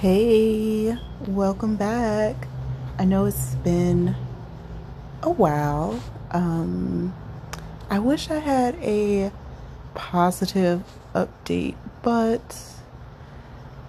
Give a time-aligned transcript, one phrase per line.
[0.00, 0.96] Hey,
[1.26, 2.46] welcome back.
[3.00, 4.14] I know it's been
[5.24, 6.00] a while.
[6.30, 7.12] Um,
[7.90, 9.32] I wish I had a
[9.94, 10.84] positive
[11.16, 12.62] update, but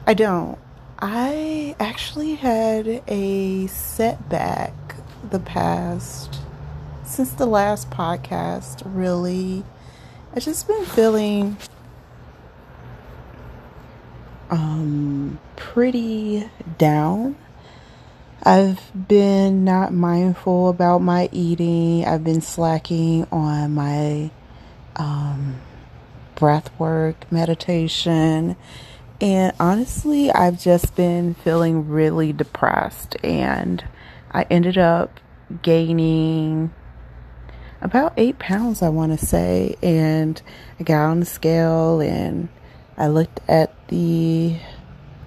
[0.08, 0.58] I don't.
[0.98, 4.74] I actually had a setback
[5.30, 6.40] the past
[7.04, 9.64] since the last podcast, really.
[10.36, 11.58] I've just been feeling
[14.50, 17.36] um pretty down.
[18.44, 22.06] I've been not mindful about my eating.
[22.06, 24.32] I've been slacking on my
[24.96, 25.62] um
[26.36, 28.56] breath work, meditation,
[29.22, 33.84] and honestly, I've just been feeling really depressed and
[34.32, 35.20] I ended up
[35.62, 36.72] gaining
[37.82, 39.76] about eight pounds, I want to say.
[39.82, 40.42] And
[40.80, 42.48] I got on the scale and
[43.00, 44.58] I looked at the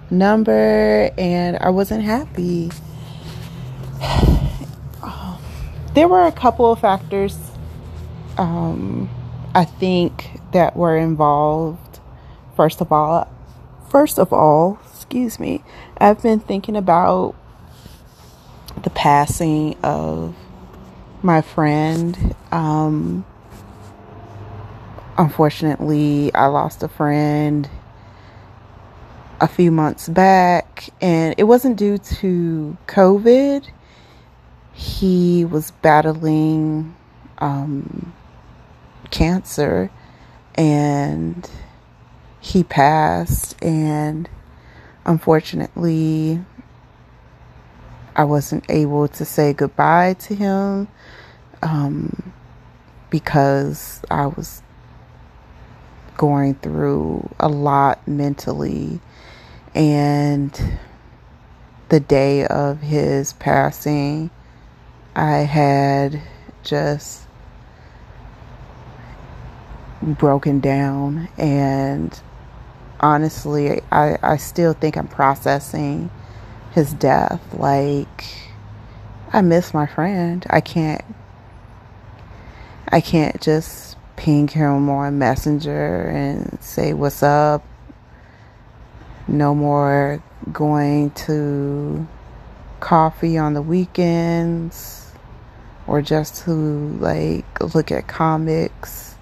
[0.09, 2.71] number and I wasn't happy.
[5.93, 7.37] There were a couple of factors
[8.39, 9.11] um,
[9.53, 11.99] I think that were involved.
[12.55, 13.31] First of all,
[13.89, 15.63] first of all, excuse me,
[15.97, 17.35] I've been thinking about
[18.81, 20.35] the passing of
[21.21, 22.35] my friend.
[22.51, 23.25] Um,
[25.17, 27.69] unfortunately, I lost a friend
[29.39, 33.67] a few months back, and it wasn't due to COVID.
[34.73, 36.95] He was battling
[37.37, 38.13] um,
[39.11, 39.91] cancer
[40.55, 41.49] and
[42.39, 44.29] he passed, and
[45.05, 46.39] unfortunately,
[48.15, 50.87] I wasn't able to say goodbye to him
[51.61, 52.33] um,
[53.09, 54.61] because I was
[56.17, 58.99] going through a lot mentally.
[59.75, 60.79] And
[61.89, 64.29] the day of his passing,
[65.15, 66.21] I had
[66.63, 67.27] just
[70.01, 71.29] broken down.
[71.37, 72.19] And
[72.99, 76.09] honestly, I, I still think I'm processing
[76.71, 77.41] his death.
[77.53, 78.25] Like,
[79.31, 80.45] I miss my friend.
[80.49, 81.03] I can't,
[82.89, 87.65] I can't just ping him on Messenger and say, What's up?
[89.27, 92.07] No more going to
[92.79, 95.11] coffee on the weekends
[95.87, 99.15] or just to like look at comics.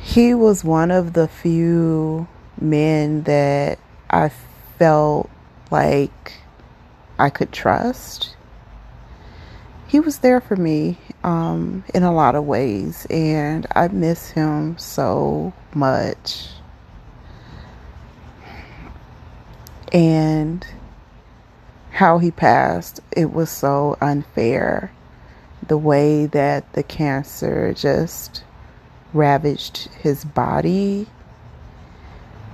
[0.00, 2.28] He was one of the few
[2.60, 3.78] men that
[4.10, 4.30] I
[4.78, 5.30] felt
[5.70, 6.34] like
[7.18, 8.35] I could trust.
[9.86, 14.76] He was there for me um, in a lot of ways, and I miss him
[14.78, 16.48] so much.
[19.92, 20.66] And
[21.92, 24.92] how he passed, it was so unfair.
[25.66, 28.44] The way that the cancer just
[29.12, 31.08] ravaged his body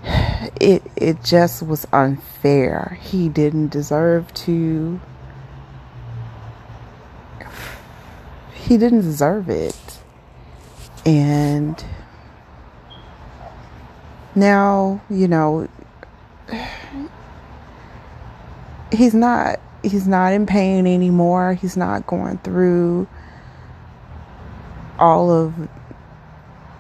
[0.61, 2.99] it it just was unfair.
[3.01, 5.01] He didn't deserve to
[8.73, 9.99] he didn't deserve it.
[11.05, 11.85] And
[14.35, 15.69] now, you know,
[18.93, 21.53] he's not he's not in pain anymore.
[21.53, 23.07] He's not going through
[24.99, 25.53] all of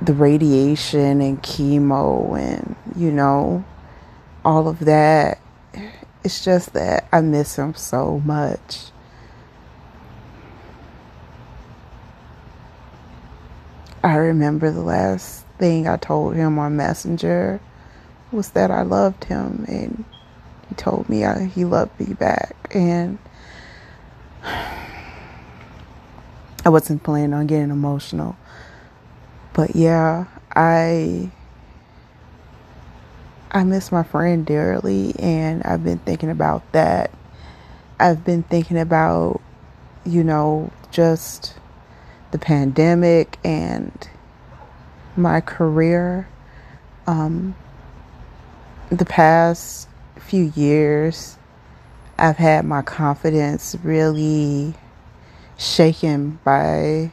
[0.01, 3.65] the radiation and chemo and you know
[4.45, 5.39] all of that
[6.25, 8.92] it's just that I miss him so much
[14.03, 17.61] I remember the last thing I told him on Messenger
[18.31, 20.05] was that I loved him and
[20.69, 23.19] he told me I, he loved me back and
[26.65, 28.37] I wasn't planning on getting emotional
[29.53, 31.31] but yeah, I
[33.51, 37.11] I miss my friend dearly and I've been thinking about that.
[38.00, 39.43] I've been thinking about,
[40.05, 41.55] you know, just
[42.32, 44.08] the pandemic and
[45.17, 46.29] my career.
[47.06, 47.55] Um,
[48.90, 49.88] the past
[50.19, 51.38] few years,
[52.19, 54.75] I've had my confidence really
[55.56, 57.11] shaken by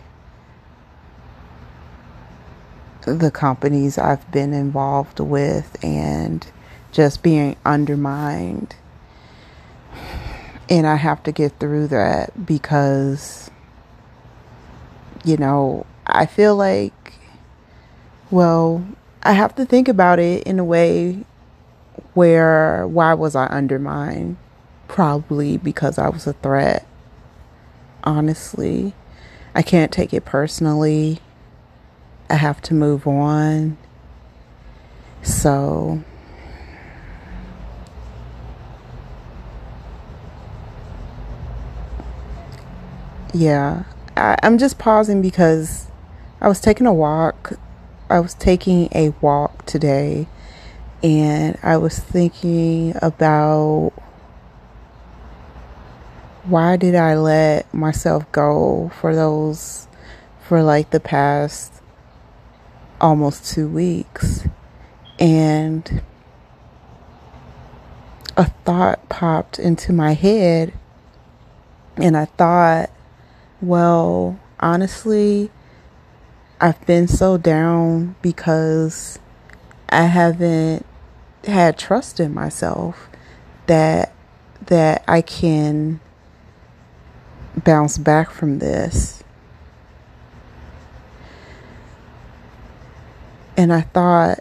[3.01, 6.45] the companies I've been involved with and
[6.91, 8.75] just being undermined.
[10.69, 13.49] And I have to get through that because,
[15.23, 17.13] you know, I feel like,
[18.31, 18.85] well,
[19.23, 21.25] I have to think about it in a way
[22.13, 24.37] where why was I undermined?
[24.87, 26.85] Probably because I was a threat.
[28.03, 28.93] Honestly,
[29.53, 31.19] I can't take it personally.
[32.29, 33.77] I have to move on.
[35.21, 36.03] So,
[43.33, 43.83] yeah,
[44.19, 45.87] I, I'm just pausing because
[46.41, 47.53] I was taking a walk.
[48.09, 50.27] I was taking a walk today
[51.01, 53.93] and I was thinking about
[56.43, 59.87] why did I let myself go for those
[60.41, 61.73] for like the past
[62.99, 64.45] almost two weeks
[65.19, 66.01] and
[68.35, 70.73] a thought popped into my head
[71.97, 72.89] and I thought
[73.61, 75.51] well honestly
[76.61, 79.17] I've been so down because
[79.87, 80.85] I haven't
[81.45, 83.09] had trust in myself
[83.67, 84.11] that
[84.65, 86.01] that I can
[87.63, 89.23] bounce back from this.
[93.55, 94.39] And I thought,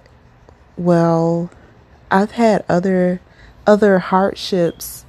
[0.77, 1.51] well,
[2.11, 3.21] I've had other
[3.65, 5.05] other hardships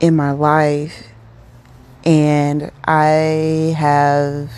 [0.00, 1.08] in my life
[2.04, 4.50] and I have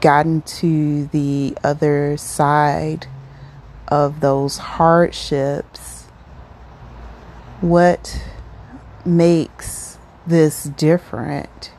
[0.00, 3.06] gotten to the other side
[3.88, 6.04] of those hardships,
[7.60, 8.22] what
[9.04, 11.72] makes this different?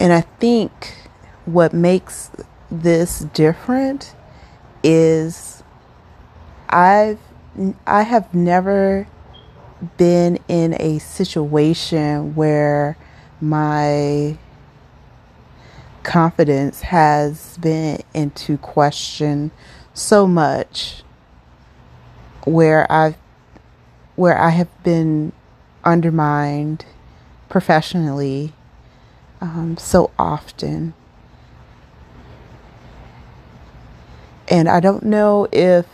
[0.00, 1.08] And I think
[1.44, 2.30] what makes
[2.70, 4.14] this different
[4.82, 5.62] is
[6.68, 7.18] I've
[7.86, 9.06] I have never
[9.96, 12.96] been in a situation where
[13.40, 14.36] my
[16.02, 19.52] confidence has been into question
[19.92, 21.02] so much
[22.44, 23.16] where I've
[24.16, 25.32] where I have been
[25.84, 26.84] undermined
[27.48, 28.52] professionally
[29.40, 30.94] um, so often.
[34.48, 35.86] And I don't know if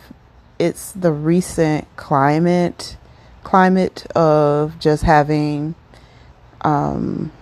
[0.60, 2.98] it's the recent climate
[3.42, 5.74] climate of just having
[6.60, 7.32] um,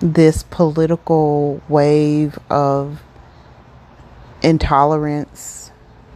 [0.00, 3.02] this political wave of
[4.42, 5.70] intolerance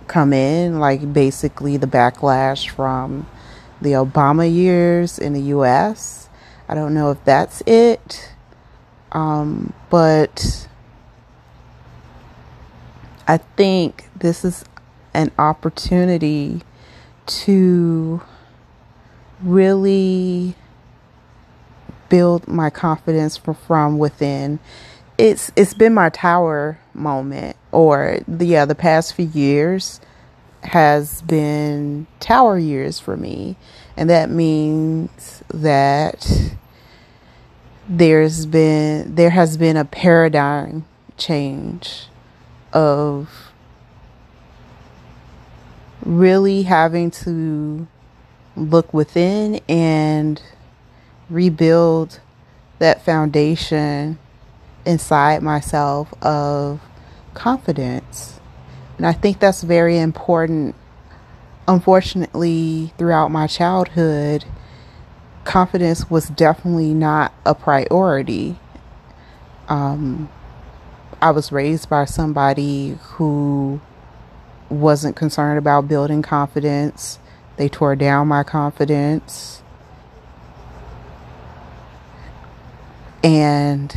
[0.07, 3.27] come in, like basically the backlash from
[3.83, 6.31] the Obama years in the US.
[6.67, 8.33] I don't know if that's it,
[9.13, 10.67] um, but
[13.27, 14.65] I think this is
[15.19, 16.63] an opportunity
[17.27, 18.23] to
[19.43, 20.55] really
[22.09, 24.61] build my confidence from, from within.
[25.19, 30.01] It's it's been my tower moment or the yeah, the past few years
[30.63, 33.57] has been tower years for me.
[33.97, 36.55] And that means that
[37.89, 40.85] there's been there has been a paradigm
[41.17, 42.07] change
[42.73, 43.48] of
[46.05, 47.87] really having to
[48.57, 50.43] look within and
[51.31, 52.21] rebuild
[52.79, 54.19] that foundation
[54.85, 56.81] inside myself of
[57.35, 58.41] confidence.
[58.97, 60.75] And I think that's very important.
[61.67, 64.45] Unfortunately, throughout my childhood,
[65.45, 68.59] confidence was definitely not a priority.
[69.69, 70.31] Um,
[71.21, 73.81] I was raised by somebody who
[74.71, 77.19] wasn't concerned about building confidence.
[77.57, 79.63] They tore down my confidence.
[83.23, 83.95] And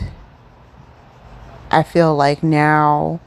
[1.70, 3.20] I feel like now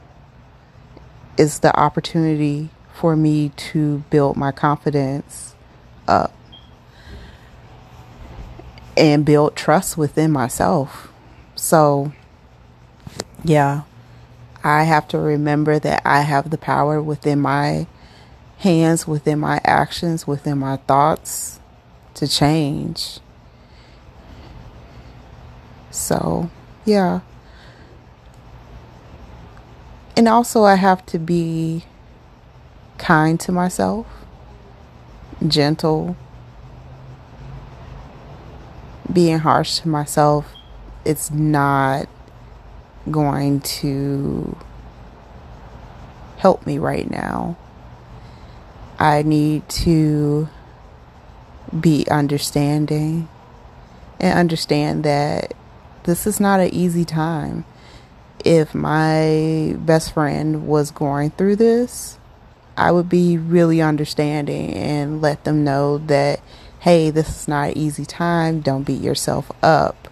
[1.37, 5.55] is the opportunity for me to build my confidence
[6.07, 6.33] up
[8.97, 11.11] and build trust within myself.
[11.55, 12.13] So,
[13.43, 13.81] yeah,
[14.65, 17.85] I have to remember that I have the power within my
[18.57, 21.59] hands, within my actions, within my thoughts
[22.15, 23.19] to change.
[25.91, 26.49] So,
[26.83, 27.19] yeah.
[30.17, 31.85] And also, I have to be
[32.97, 34.07] kind to myself,
[35.47, 36.17] gentle.
[39.13, 40.47] Being harsh to myself,
[41.05, 42.09] it's not
[43.09, 44.57] going to
[46.37, 47.57] help me right now.
[48.99, 50.47] I need to
[51.77, 53.27] be understanding
[54.19, 55.53] and understand that
[56.03, 57.65] this is not an easy time.
[58.45, 62.19] if my best friend was going through this,
[62.77, 66.39] I would be really understanding and let them know that,
[66.79, 68.61] hey, this is not an easy time.
[68.61, 70.07] Don't beat yourself up.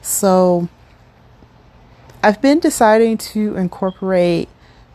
[0.00, 0.68] So,
[2.22, 4.48] I've been deciding to incorporate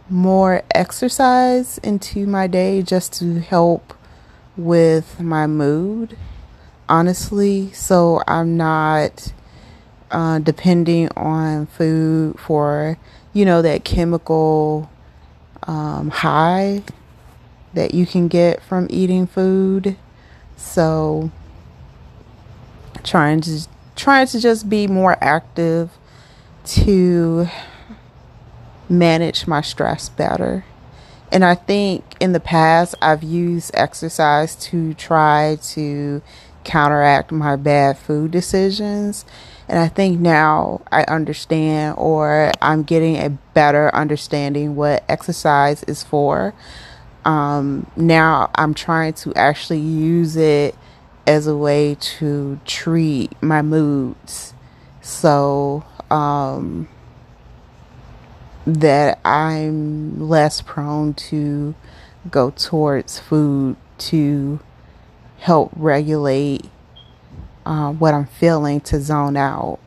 [0.09, 3.93] more exercise into my day just to help
[4.57, 6.17] with my mood,
[6.89, 7.71] honestly.
[7.73, 9.33] So, I'm not
[10.11, 12.97] uh, depending on food for,
[13.33, 14.89] you know, that chemical
[15.63, 16.83] um, high
[17.73, 19.95] that you can get from eating food.
[20.57, 21.31] So
[23.03, 25.89] trying to trying to just be more active
[26.65, 27.47] to
[28.89, 30.65] manage my stress better.
[31.31, 36.21] And I think in the past I've used exercise to try to
[36.63, 39.25] counteract my bad food decisions.
[39.67, 46.03] And I think now I understand or I'm getting a better understanding what exercise is
[46.03, 46.53] for
[47.25, 50.75] um, now I'm trying to actually use it
[51.27, 54.53] as a way to treat my moods
[55.01, 56.87] so um,
[58.67, 61.73] that I'm less prone to
[62.29, 64.59] go towards food to
[65.39, 66.65] help regulate
[67.65, 69.79] uh, what I'm feeling to zone out.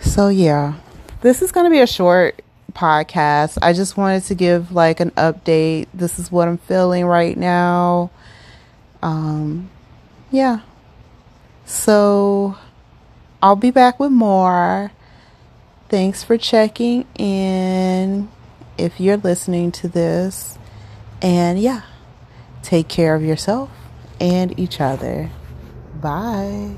[0.00, 0.74] So, yeah,
[1.20, 2.40] this is going to be a short
[2.72, 3.58] podcast.
[3.60, 5.88] I just wanted to give like an update.
[5.92, 8.10] This is what I'm feeling right now.
[9.02, 9.70] Um,
[10.30, 10.60] yeah.
[11.64, 12.56] So
[13.42, 14.92] I'll be back with more.
[15.88, 18.30] Thanks for checking in
[18.78, 20.56] if you're listening to this.
[21.20, 21.82] And yeah,
[22.62, 23.68] take care of yourself
[24.20, 25.30] and each other.
[26.00, 26.76] Bye.